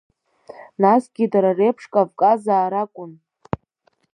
[0.81, 3.11] Насгьы дара реиԥш Кавказаа ракәын.